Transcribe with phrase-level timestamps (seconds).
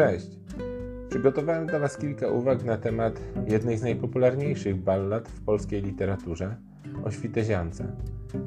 [0.00, 0.30] Cześć!
[1.08, 6.56] Przygotowałem dla Was kilka uwag na temat jednej z najpopularniejszych ballad w polskiej literaturze
[7.04, 7.96] o Świteziance.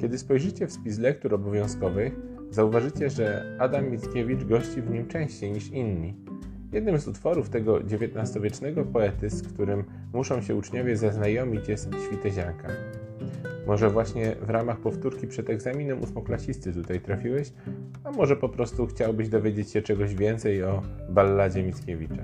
[0.00, 2.16] Kiedy spojrzycie w spis lektur obowiązkowych,
[2.50, 6.16] zauważycie, że Adam Mickiewicz gości w nim częściej niż inni.
[6.72, 12.68] Jednym z utworów tego XIX-wiecznego poety, z którym muszą się uczniowie zaznajomić, jest Świtezianka.
[13.66, 17.52] Może właśnie w ramach powtórki przed egzaminem ósmoklasisty tutaj trafiłeś,
[18.04, 22.22] a może po prostu chciałbyś dowiedzieć się czegoś więcej o balladzie Mickiewicza.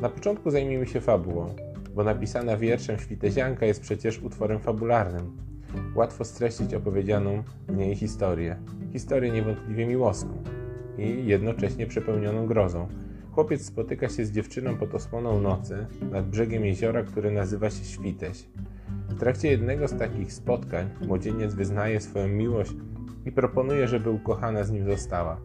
[0.00, 1.54] Na początku zajmijmy się fabułą,
[1.94, 5.36] bo napisana wierszem Świtezianka jest przecież utworem fabularnym.
[5.94, 8.56] Łatwo streścić opowiedzianą w niej historię.
[8.92, 10.42] Historię niewątpliwie miłosną
[10.98, 12.88] i jednocześnie przepełnioną grozą.
[13.32, 18.46] Chłopiec spotyka się z dziewczyną pod osłoną nocy nad brzegiem jeziora, które nazywa się Świteś.
[19.08, 22.72] W trakcie jednego z takich spotkań młodzieniec wyznaje swoją miłość
[23.26, 25.40] i proponuje, żeby ukochana z nim została.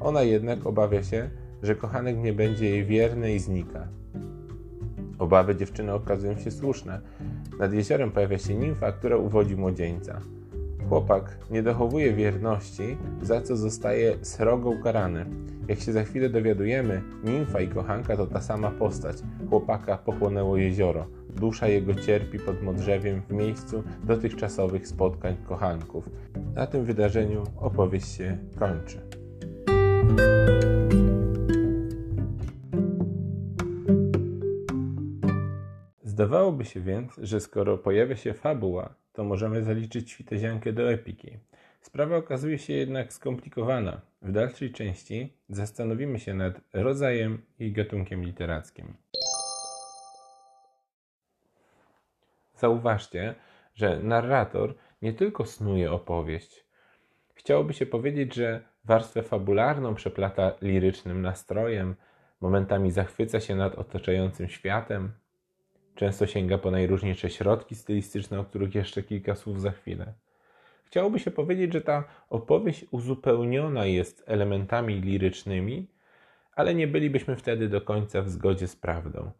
[0.00, 1.30] Ona jednak obawia się,
[1.62, 3.88] że kochanek nie będzie jej wierny i znika.
[5.18, 7.00] Obawy dziewczyny okazują się słuszne.
[7.58, 10.20] Nad jeziorem pojawia się nimfa, która uwodzi młodzieńca.
[10.88, 15.26] Chłopak nie dochowuje wierności, za co zostaje srogo ukarany.
[15.68, 19.16] Jak się za chwilę dowiadujemy, nimfa i kochanka to ta sama postać.
[19.50, 21.06] Chłopaka pochłonęło jezioro.
[21.36, 26.08] Dusza jego cierpi pod modrzewiem w miejscu dotychczasowych spotkań kochanków.
[26.54, 29.00] Na tym wydarzeniu opowieść się kończy.
[36.04, 41.38] Zdawałoby się więc, że skoro pojawia się fabuła, to możemy zaliczyć świteziankę do epiki.
[41.80, 44.00] Sprawa okazuje się jednak skomplikowana.
[44.22, 48.94] W dalszej części zastanowimy się nad rodzajem i gatunkiem literackim.
[52.62, 53.34] Zauważcie,
[53.74, 56.64] że narrator nie tylko snuje opowieść.
[57.34, 61.94] Chciałoby się powiedzieć, że warstwę fabularną przeplata lirycznym nastrojem,
[62.40, 65.12] momentami zachwyca się nad otaczającym światem,
[65.94, 70.12] często sięga po najróżniejsze środki stylistyczne, o których jeszcze kilka słów za chwilę.
[70.84, 75.86] Chciałoby się powiedzieć, że ta opowieść uzupełniona jest elementami lirycznymi,
[76.56, 79.30] ale nie bylibyśmy wtedy do końca w zgodzie z prawdą.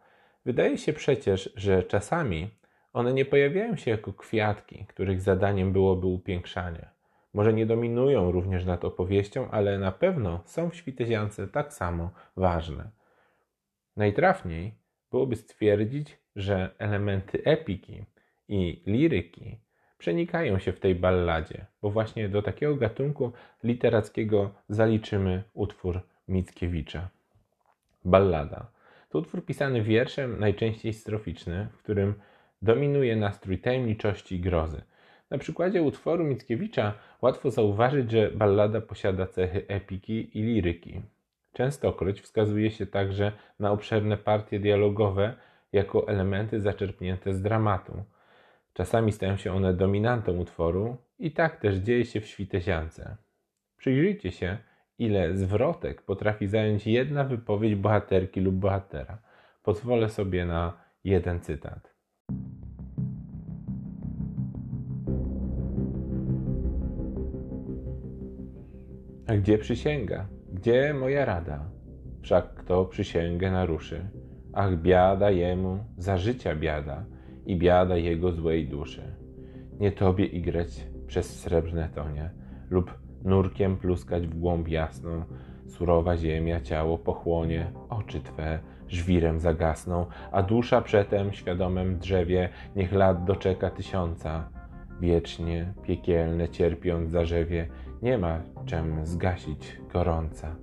[0.44, 2.61] Wydaje się przecież, że czasami
[2.92, 6.88] one nie pojawiają się jako kwiatki, których zadaniem byłoby upiększanie.
[7.34, 12.90] Może nie dominują również nad opowieścią, ale na pewno są w Świteziance tak samo ważne.
[13.96, 14.74] Najtrafniej
[15.10, 18.04] byłoby stwierdzić, że elementy epiki
[18.48, 19.58] i liryki
[19.98, 23.32] przenikają się w tej balladzie, bo właśnie do takiego gatunku
[23.64, 27.08] literackiego zaliczymy utwór Mickiewicza.
[28.04, 28.72] Ballada
[29.12, 32.14] to utwór pisany wierszem, najczęściej stroficzny, w którym
[32.62, 34.82] dominuje nastrój tajemniczości i grozy.
[35.30, 41.00] Na przykładzie utworu Mickiewicza łatwo zauważyć, że ballada posiada cechy epiki i liryki.
[41.52, 45.34] Częstokroć wskazuje się także na obszerne partie dialogowe
[45.72, 48.04] jako elementy zaczerpnięte z dramatu.
[48.72, 53.16] Czasami stają się one dominantą utworu i tak też dzieje się w Świteziance.
[53.76, 54.58] Przyjrzyjcie się,
[54.98, 59.18] ile zwrotek potrafi zająć jedna wypowiedź bohaterki lub bohatera.
[59.62, 60.72] Pozwolę sobie na
[61.04, 61.91] jeden cytat.
[69.32, 70.26] A gdzie przysięga?
[70.52, 71.64] Gdzie moja rada?
[72.22, 74.08] Wszak kto przysięgę naruszy?
[74.52, 77.04] Ach, biada jemu, za życia biada
[77.46, 79.02] i biada jego złej duszy.
[79.80, 82.30] Nie tobie igrać przez srebrne tonie
[82.70, 85.24] lub nurkiem pluskać w głąb jasną,
[85.66, 93.24] surowa ziemia ciało pochłonie, oczy twe żwirem zagasną, a dusza przetem świadomem drzewie niech lat
[93.24, 94.48] doczeka tysiąca.
[95.00, 97.68] Wiecznie, piekielne cierpiąc zarzewie,
[98.02, 100.56] nie ma czem zgasić gorąca.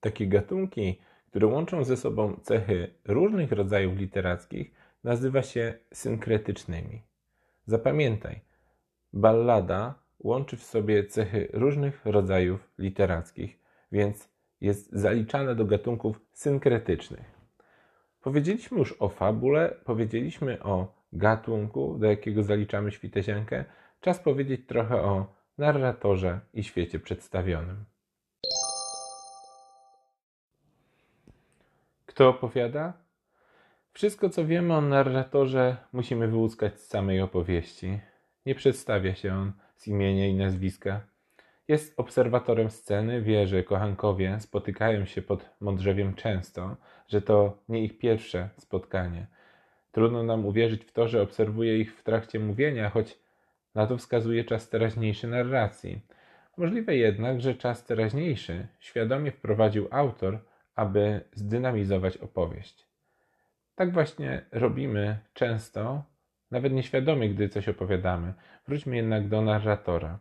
[0.00, 4.72] Takie gatunki, które łączą ze sobą cechy różnych rodzajów literackich,
[5.04, 7.02] nazywa się synkretycznymi.
[7.66, 8.40] Zapamiętaj,
[9.12, 13.58] ballada łączy w sobie cechy różnych rodzajów literackich,
[13.92, 14.28] więc
[14.60, 17.38] jest zaliczana do gatunków synkretycznych.
[18.20, 23.64] Powiedzieliśmy już o fabule, powiedzieliśmy o gatunku, do jakiego zaliczamy świteziankę.
[24.00, 27.84] Czas powiedzieć trochę o narratorze i świecie przedstawionym.
[32.06, 32.92] Kto opowiada?
[33.92, 38.00] Wszystko, co wiemy o narratorze, musimy wyłuskać z samej opowieści.
[38.46, 41.00] Nie przedstawia się on z imienia i nazwiska.
[41.68, 46.76] Jest obserwatorem sceny, wie, że kochankowie spotykają się pod modrzewiem często,
[47.08, 49.26] że to nie ich pierwsze spotkanie.
[49.92, 53.18] Trudno nam uwierzyć w to, że obserwuje ich w trakcie mówienia, choć
[53.74, 56.00] na to wskazuje czas teraźniejszy narracji.
[56.56, 60.38] Możliwe jednak, że czas teraźniejszy świadomie wprowadził autor,
[60.74, 62.86] aby zdynamizować opowieść.
[63.74, 66.04] Tak właśnie robimy często,
[66.50, 68.34] nawet nieświadomie, gdy coś opowiadamy.
[68.66, 70.18] Wróćmy jednak do narratora.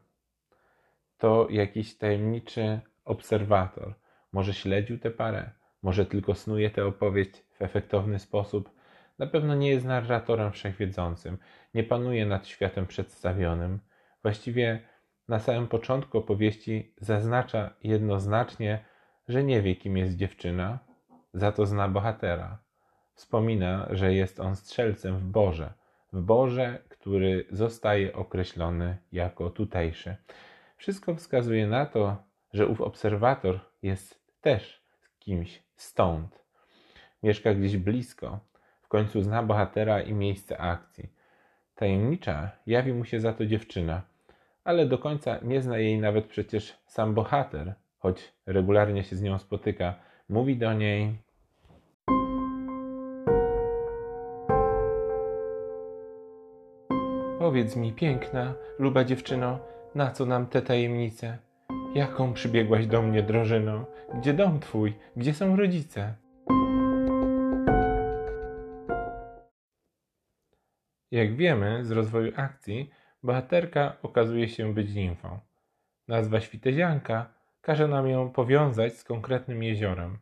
[1.18, 3.94] To jakiś tajemniczy obserwator.
[4.32, 5.50] Może śledził tę parę,
[5.82, 8.77] może tylko snuje tę opowieść w efektowny sposób.
[9.20, 11.38] Na pewno nie jest narratorem wszechwiedzącym,
[11.74, 13.80] nie panuje nad światem przedstawionym.
[14.22, 14.80] Właściwie
[15.28, 18.86] na samym początku opowieści zaznacza jednoznacznie,
[19.28, 20.80] że nie wie, kim jest dziewczyna,
[21.34, 22.60] za to zna bohatera.
[23.14, 25.74] Wspomina, że jest on strzelcem w Boże,
[26.14, 30.16] w Boże, który zostaje określony jako tutejszy.
[30.78, 32.24] Wszystko wskazuje na to,
[32.54, 34.84] że ów obserwator jest też
[35.20, 36.44] kimś stąd.
[37.24, 38.40] Mieszka gdzieś blisko,
[38.88, 41.10] w końcu zna bohatera i miejsce akcji.
[41.76, 44.02] Tajemnicza jawi mu się za to dziewczyna,
[44.64, 49.38] ale do końca nie zna jej nawet przecież sam bohater, choć regularnie się z nią
[49.38, 49.96] spotyka.
[50.30, 51.18] Mówi do niej:
[57.40, 59.60] Powiedz mi, piękna, luba dziewczyno,
[59.96, 61.38] na co nam te tajemnice?
[61.96, 63.86] Jaką przybiegłaś do mnie, drożyno?
[64.14, 64.94] Gdzie dom twój?
[65.16, 66.14] Gdzie są rodzice?
[71.12, 72.90] Jak wiemy z rozwoju akcji,
[73.24, 75.40] bohaterka okazuje się być nimfą.
[76.08, 80.18] Nazwa Świtezianka każe nam ją powiązać z konkretnym jeziorem.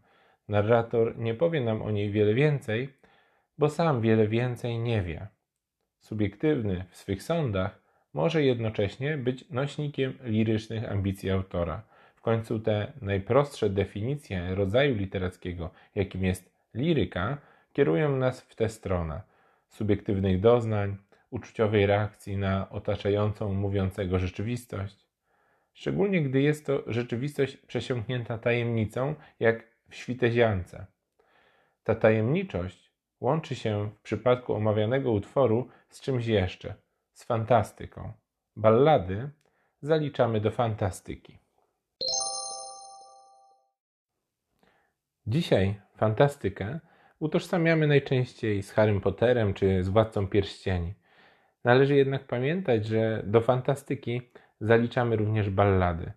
[0.48, 2.90] Narrator nie powie nam o niej wiele więcej,
[3.58, 5.28] bo sam wiele więcej nie wie.
[6.00, 7.82] Subiektywny w swych sądach
[8.14, 11.84] może jednocześnie być nośnikiem lirycznych ambicji autora.
[12.16, 17.38] W końcu te najprostsze definicje rodzaju literackiego, jakim jest liryka,
[17.74, 19.35] kierują nas w tę stronę
[19.76, 20.98] subiektywnych doznań,
[21.30, 25.08] uczuciowej reakcji na otaczającą mówiącego rzeczywistość.
[25.74, 30.86] Szczególnie gdy jest to rzeczywistość przesiąknięta tajemnicą, jak w świteziance.
[31.84, 32.92] Ta tajemniczość
[33.22, 36.76] łączy się w przypadku omawianego utworu z czymś jeszcze–
[37.14, 38.14] z fantastyką.
[38.56, 39.30] Ballady
[39.82, 41.40] zaliczamy do fantastyki.
[45.28, 46.80] Dzisiaj fantastykę
[47.20, 50.94] utożsamiamy najczęściej z Harrym Potterem czy z Władcą Pierścieni.
[51.64, 54.22] Należy jednak pamiętać, że do fantastyki
[54.62, 56.12] zaliczamy również ballady.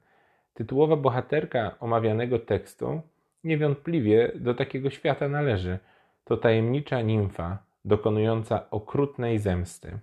[0.55, 3.01] Tytułowa bohaterka omawianego tekstu
[3.45, 5.79] niewątpliwie do takiego świata należy.
[6.25, 9.99] To tajemnicza nimfa dokonująca okrutnej zemsty.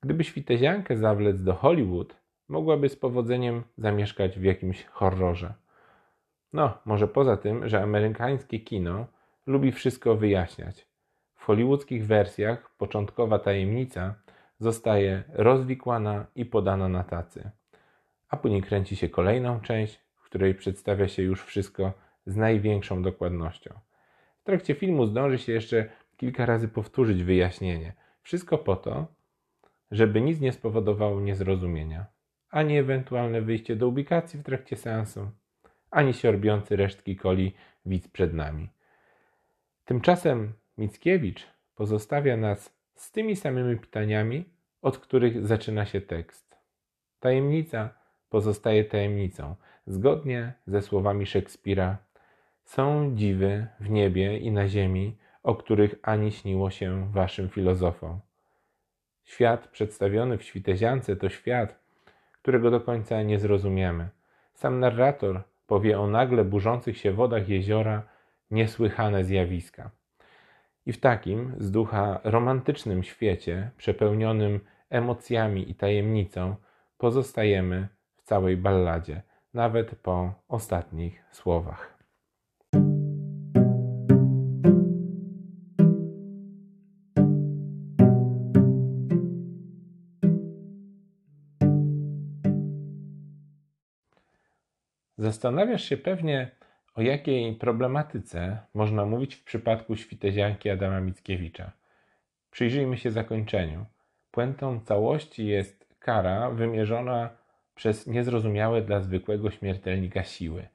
[0.00, 2.16] Gdyby świteziankę zawlec do Hollywood,
[2.48, 5.54] mogłaby z powodzeniem zamieszkać w jakimś horrorze.
[6.52, 9.06] No, może poza tym, że amerykańskie kino
[9.50, 10.86] lubi wszystko wyjaśniać.
[11.34, 14.14] W hollywoodzkich wersjach początkowa tajemnica
[14.58, 17.50] zostaje rozwikłana i podana na tacy.
[18.28, 21.92] A później kręci się kolejną część, w której przedstawia się już wszystko
[22.26, 23.74] z największą dokładnością.
[24.40, 27.92] W trakcie filmu zdąży się jeszcze kilka razy powtórzyć wyjaśnienie.
[28.22, 29.06] Wszystko po to,
[29.90, 32.06] żeby nic nie spowodowało niezrozumienia,
[32.50, 35.30] ani ewentualne wyjście do ubikacji w trakcie seansu,
[35.90, 37.54] ani siorbiący resztki coli
[37.86, 38.68] widz przed nami.
[39.90, 44.44] Tymczasem Mickiewicz pozostawia nas z tymi samymi pytaniami,
[44.82, 46.56] od których zaczyna się tekst.
[47.20, 47.90] Tajemnica
[48.28, 49.54] pozostaje tajemnicą,
[49.86, 51.98] zgodnie ze słowami Szekspira.
[52.64, 58.20] Są dziwy w niebie i na ziemi, o których ani śniło się waszym filozofom.
[59.24, 61.78] Świat przedstawiony w Świteziance to świat,
[62.42, 64.08] którego do końca nie zrozumiemy.
[64.54, 68.09] Sam narrator powie o nagle burzących się wodach jeziora
[68.50, 69.90] niesłychane zjawiska.
[70.86, 76.56] I w takim z ducha romantycznym świecie, przepełnionym emocjami i tajemnicą,
[76.98, 79.22] pozostajemy w całej balladzie,
[79.54, 82.00] nawet po ostatnich słowach.
[95.18, 96.50] Zastanawiasz się pewnie,
[96.94, 101.72] o jakiej problematyce można mówić w przypadku świtezianki Adama Mickiewicza.
[102.50, 103.86] Przyjrzyjmy się zakończeniu.
[104.30, 107.30] Puentą całości jest kara wymierzona
[107.74, 110.68] przez niezrozumiałe dla zwykłego śmiertelnika siły.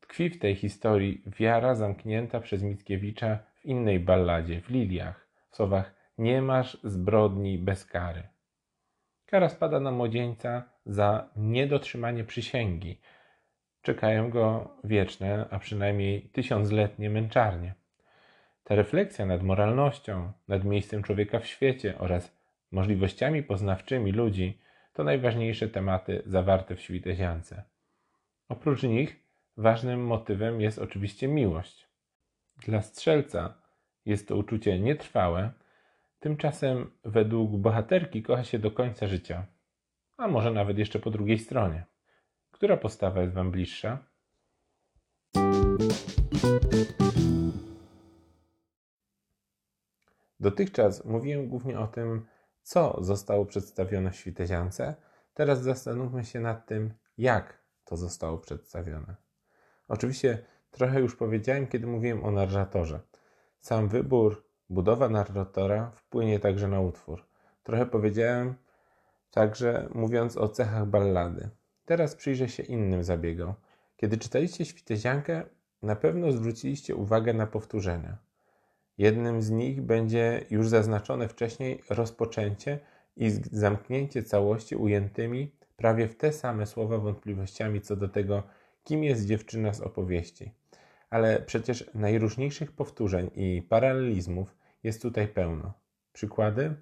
[0.00, 5.94] Tkwi w tej historii wiara zamknięta przez Mickiewicza w innej balladzie, w Liliach, w słowach
[6.18, 8.22] nie masz zbrodni bez kary.
[9.26, 13.00] Kara spada na młodzieńca za niedotrzymanie przysięgi,
[13.88, 17.74] czekają go wieczne, a przynajmniej tysiącletnie męczarnie.
[18.64, 22.36] Ta refleksja nad moralnością, nad miejscem człowieka w świecie oraz
[22.72, 24.60] możliwościami poznawczymi ludzi
[24.92, 27.62] to najważniejsze tematy zawarte w Świteziance.
[28.48, 29.16] Oprócz nich
[29.56, 31.88] ważnym motywem jest oczywiście miłość.
[32.66, 33.54] Dla strzelca
[34.06, 35.50] jest to uczucie nietrwałe,
[36.20, 39.46] tymczasem według bohaterki kocha się do końca życia,
[40.16, 41.84] a może nawet jeszcze po drugiej stronie.
[42.58, 43.98] Która postawa jest Wam bliższa?
[50.40, 52.26] Dotychczas mówiłem głównie o tym,
[52.62, 54.94] co zostało przedstawione w Świteziance.
[55.34, 59.16] Teraz zastanówmy się nad tym, jak to zostało przedstawione.
[59.88, 63.00] Oczywiście trochę już powiedziałem, kiedy mówiłem o narratorze.
[63.60, 67.26] Sam wybór, budowa narratora wpłynie także na utwór.
[67.62, 68.54] Trochę powiedziałem
[69.30, 71.57] także mówiąc o cechach ballady.
[71.88, 73.54] Teraz przyjrzę się innym zabiegom.
[73.96, 75.42] Kiedy czytaliście Świteziankę,
[75.82, 78.18] na pewno zwróciliście uwagę na powtórzenia.
[78.98, 82.78] Jednym z nich będzie już zaznaczone wcześniej rozpoczęcie
[83.16, 88.42] i zamknięcie całości ujętymi prawie w te same słowa wątpliwościami co do tego,
[88.84, 90.52] kim jest dziewczyna z opowieści.
[91.10, 95.72] Ale przecież najróżniejszych powtórzeń i paralelizmów jest tutaj pełno.
[96.12, 96.74] Przykłady?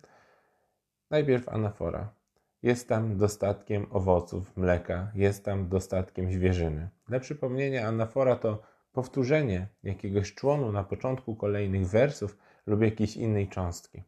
[1.10, 2.15] Najpierw anafora.
[2.62, 6.88] Jest tam dostatkiem owoców, mleka, jest tam dostatkiem zwierzyny.
[7.08, 12.36] Dla przypomnienia, anafora to powtórzenie jakiegoś członu na początku kolejnych wersów
[12.66, 14.02] lub jakiejś innej cząstki.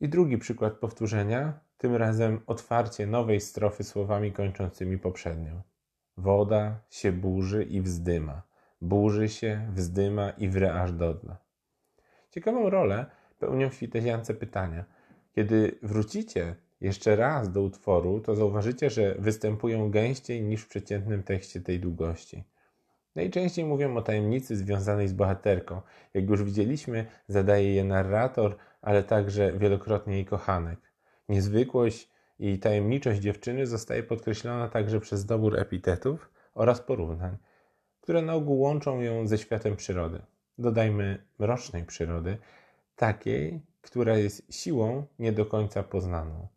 [0.00, 5.62] I drugi przykład powtórzenia, tym razem otwarcie nowej strofy słowami kończącymi poprzednią.
[6.16, 8.42] Woda się burzy i wzdyma,
[8.80, 11.36] burzy się, wzdyma i wre aż dodla.
[12.30, 13.06] Ciekawą rolę
[13.38, 14.84] pełnią w świteziance pytania.
[15.32, 21.60] Kiedy wrócicie jeszcze raz do utworu, to zauważycie, że występują gęściej niż w przeciętnym tekście
[21.60, 22.44] tej długości.
[23.14, 25.80] Najczęściej mówią o tajemnicy związanej z bohaterką.
[26.14, 30.78] Jak już widzieliśmy, zadaje je narrator, ale także wielokrotnie jej kochanek.
[31.28, 37.36] Niezwykłość i tajemniczość dziewczyny zostaje podkreślona także przez dobór epitetów oraz porównań,
[38.00, 40.22] które na ogół łączą ją ze światem przyrody.
[40.58, 42.38] Dodajmy mrocznej przyrody,
[42.96, 46.48] takiej, która jest siłą nie do końca poznaną.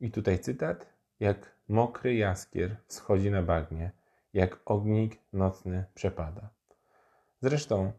[0.00, 0.86] I tutaj cytat:
[1.20, 3.92] Jak mokry jaskier schodzi na bagnie
[4.34, 6.48] jak ognik nocny przepada.
[7.40, 7.92] Zresztą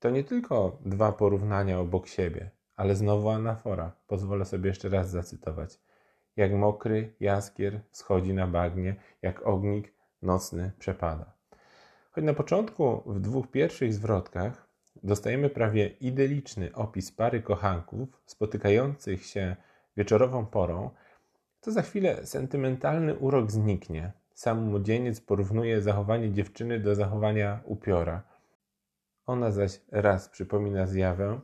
[0.00, 3.92] to nie tylko dwa porównania obok siebie, ale znowu anafora.
[4.06, 5.80] Pozwolę sobie jeszcze raz zacytować.
[6.36, 11.32] Jak mokry jaskier schodzi na bagnie, jak ognik nocny przepada.
[12.10, 14.68] Choć na początku w dwóch pierwszych zwrotkach
[15.02, 19.56] dostajemy prawie idyliczny opis pary kochanków spotykających się
[19.96, 20.90] wieczorową porą,
[21.66, 28.22] to za chwilę sentymentalny urok zniknie sam młodzieniec porównuje zachowanie dziewczyny do zachowania upiora.
[29.26, 31.40] Ona zaś raz przypomina zjawę,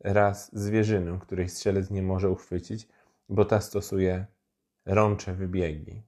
[0.00, 2.88] raz zwierzynę, której strzelec nie może uchwycić,
[3.28, 4.26] bo ta stosuje
[4.86, 6.02] rącze wybiegi.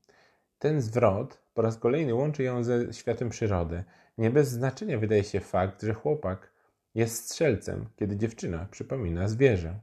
[0.58, 3.84] Ten zwrot po raz kolejny łączy ją ze światem przyrody.
[4.18, 6.52] Nie bez znaczenia wydaje się fakt, że chłopak
[6.94, 9.80] jest strzelcem, kiedy dziewczyna przypomina zwierzę.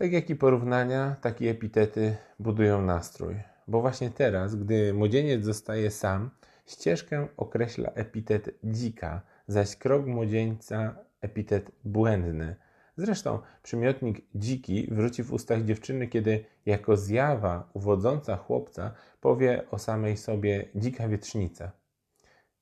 [0.00, 5.90] Tak jak i porównania, tak i epitety budują nastrój bo właśnie teraz, gdy młodzieniec zostaje
[5.90, 6.30] sam,
[6.66, 12.56] ścieżkę określa epitet dzika, zaś krok młodzieńca epitet błędny.
[12.96, 20.16] Zresztą przymiotnik dziki wróci w ustach dziewczyny, kiedy jako zjawa uwodząca chłopca powie o samej
[20.16, 21.72] sobie dzika wietrznica.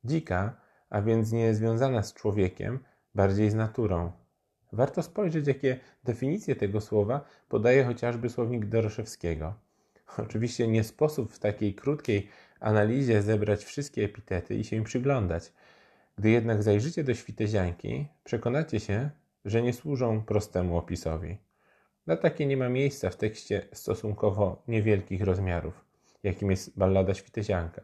[0.05, 2.79] Dzika, a więc nie związana z człowiekiem,
[3.15, 4.13] bardziej z naturą.
[4.73, 9.55] Warto spojrzeć, jakie definicje tego słowa podaje chociażby słownik Doroszewskiego.
[10.19, 12.29] Oczywiście nie sposób w takiej krótkiej
[12.61, 15.53] analizie zebrać wszystkie epitety i się im przyglądać.
[16.19, 19.11] Gdy jednak zajrzycie do świtezianki, przekonacie się,
[19.45, 21.39] że nie służą prostemu opisowi.
[22.07, 25.85] Na takie nie ma miejsca w tekście stosunkowo niewielkich rozmiarów,
[26.23, 27.83] jakim jest ballada Świtezianka.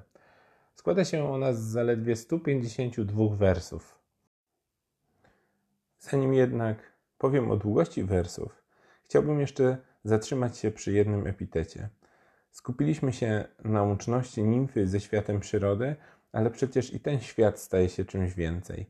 [0.74, 4.03] Składa się ona z zaledwie 152 wersów.
[6.10, 6.76] Zanim jednak
[7.18, 8.62] powiem o długości wersów,
[9.04, 11.88] chciałbym jeszcze zatrzymać się przy jednym epitecie–
[12.54, 15.96] Skupiliśmy się na łączności nimfy ze światem przyrody,
[16.32, 18.86] ale przecież i ten świat staje się czymś więcej.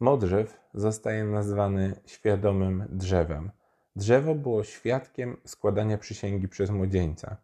[0.00, 3.50] Modrzew zostaje nazwany świadomym drzewem.
[3.96, 7.36] Drzewo było świadkiem składania przysięgi przez młodzieńca.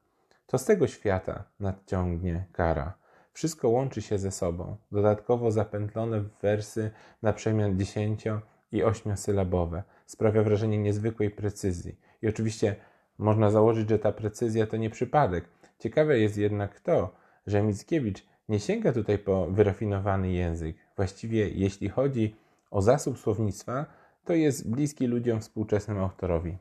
[0.46, 2.94] To z tego świata nadciągnie kara.
[3.32, 6.90] Wszystko łączy się ze sobą, dodatkowo zapętlone w wersy
[7.22, 8.40] na przemian dziesięcio
[8.72, 9.82] i ośmiosylabowe.
[10.06, 11.96] Sprawia wrażenie niezwykłej precyzji.
[12.22, 12.76] I oczywiście
[13.18, 15.44] można założyć, że ta precyzja to nie przypadek.
[15.78, 17.14] Ciekawe jest jednak to,
[17.46, 20.76] że Mickiewicz nie sięga tutaj po wyrafinowany język.
[20.96, 22.36] Właściwie, jeśli chodzi
[22.70, 23.86] o zasób słownictwa,
[24.24, 26.58] to jest bliski ludziom współczesnym autorowi.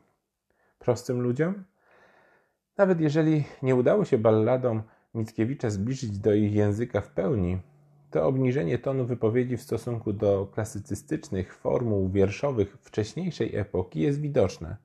[0.78, 1.64] Prostym ludziom?
[2.76, 4.82] Nawet jeżeli nie udało się balladom
[5.14, 7.58] Mickiewicza zbliżyć do ich języka w pełni,
[8.10, 14.76] to obniżenie tonu wypowiedzi w stosunku do klasycystycznych formuł wierszowych wcześniejszej epoki jest widoczne.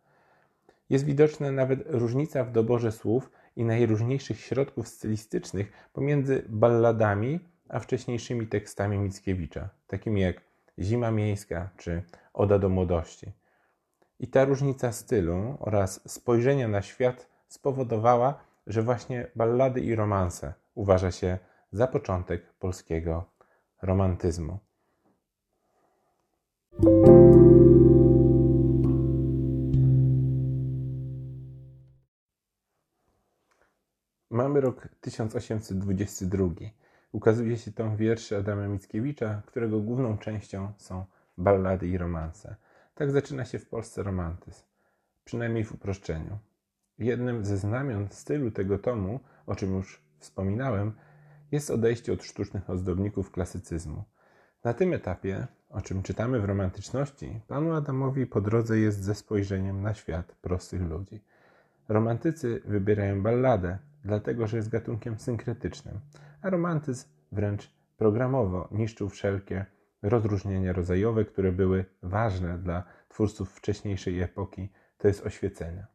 [0.90, 7.40] Jest widoczna nawet różnica w doborze słów i najróżniejszych środków stylistycznych pomiędzy balladami
[7.70, 10.42] a wcześniejszymi tekstami Mickiewicza, takimi jak
[10.80, 12.04] Zima Miejska czy
[12.34, 13.32] Oda do Młodości.
[14.20, 21.12] I ta różnica stylu oraz spojrzenia na świat spowodowała, że właśnie ballady i romanse uważa
[21.12, 21.38] się
[21.76, 23.26] za początek polskiego
[23.82, 24.60] romantyzmu.
[34.30, 36.50] Mamy rok 1822.
[37.12, 41.06] Ukazuje się tam wiersze Adama Mickiewicza, którego główną częścią są
[41.38, 42.56] ballady i romanse.
[42.94, 44.64] Tak zaczyna się w Polsce romantyzm,
[45.26, 46.38] przynajmniej w uproszczeniu.
[47.00, 50.94] Jednym ze znamion stylu tego tomu, o czym już wspominałem,
[51.52, 54.04] jest odejście od sztucznych ozdobników klasycyzmu.
[54.64, 59.82] Na tym etapie, o czym czytamy w romantyczności, panu Adamowi po drodze jest ze spojrzeniem
[59.82, 61.22] na świat prostych ludzi.
[61.90, 66.00] Romantycy wybierają balladę, dlatego że jest gatunkiem synkretycznym,
[66.42, 69.66] a romantyzm wręcz programowo niszczył wszelkie
[70.02, 75.88] rozróżnienia rodzajowe, które były ważne dla twórców wcześniejszej epoki, to jest oświecenia.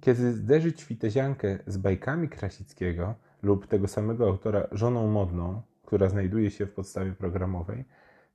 [0.00, 6.66] Kiedy zderzyć Świteziankę z bajkami Krasickiego lub tego samego autora żoną modną, która znajduje się
[6.66, 7.84] w podstawie programowej,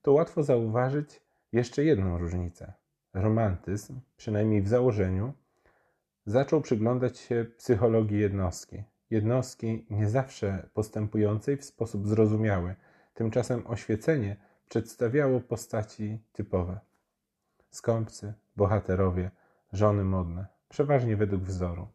[0.02, 2.74] to łatwo zauważyć jeszcze jedną różnicę.
[3.14, 5.34] Romantyzm, przynajmniej w założeniu,
[6.26, 8.84] zaczął przyglądać się psychologii jednostki.
[9.10, 12.76] Jednostki nie zawsze postępującej w sposób zrozumiały.
[13.14, 14.36] Tymczasem oświecenie
[14.70, 16.80] przedstawiało postaci typowe.
[17.70, 19.32] Skąpcy, bohaterowie,
[19.74, 21.88] żony modne, przeważnie według wzoru.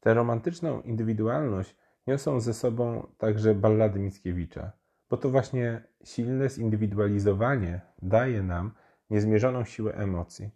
[0.00, 1.76] Tę romantyczną indywidualność
[2.08, 4.72] niosą ze sobą także ballady Mickiewicza,
[5.10, 8.72] bo to właśnie silne zindywidualizowanie daje nam
[9.10, 10.50] niezmierzoną siłę emocji.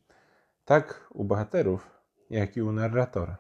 [0.65, 3.37] Tak u bohaterów, jak i u narratora.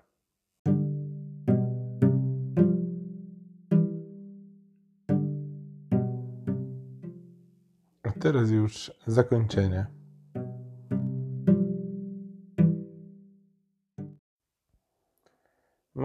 [8.02, 10.01] A teraz już zakończenie.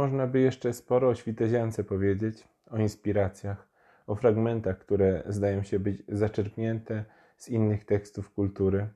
[0.08, 3.68] Można by jeszcze sporo o Świteziance powiedzieć, o inspiracjach,
[4.08, 7.06] o fragmentach, które zdają się być zaczerpnięte
[7.38, 8.88] z innych tekstów kultury,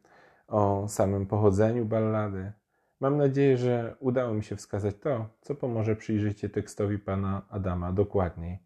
[0.47, 2.52] o samym pochodzeniu ballady.
[3.00, 7.91] Mam nadzieję, że udało mi się wskazać to, co pomoże przyjrzeć się tekstowi pana Adama
[7.91, 8.60] dokładniej.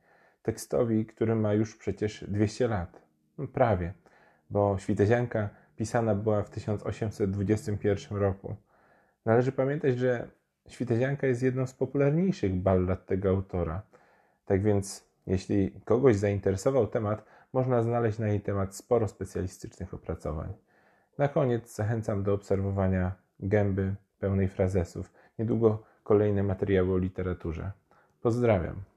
[0.43, 3.01] Tekstowi, który ma już przecież 200 lat.
[3.37, 3.93] No, prawie,
[4.49, 8.55] bo Świtezianka pisana była w 1821 roku.
[9.25, 10.27] Należy pamiętać, że
[10.67, 13.81] Świtezianka jest jedną z popularniejszych ballad tego autora.
[14.45, 20.53] Tak więc, jeśli kogoś zainteresował temat, można znaleźć na jej temat sporo specjalistycznych opracowań.
[21.17, 25.13] Na koniec zachęcam do obserwowania gęby pełnej frazesów.
[25.39, 27.71] Niedługo kolejne materiały o literaturze.
[28.21, 28.94] Pozdrawiam.